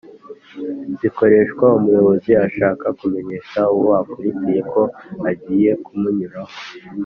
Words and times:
zikoreshwa 0.99 1.65
umuyobozi 1.77 2.31
ashaka 2.45 2.85
kumenyesha 2.99 3.61
uwo 3.75 3.89
akurikiye 4.01 4.61
ko 4.71 4.81
agiye 5.29 5.71
kumunyuraho 5.83 6.55